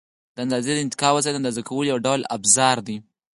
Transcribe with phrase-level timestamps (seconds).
[0.35, 2.97] د اندازې د انتقال وسایل د اندازه کولو یو ډول افزار دي.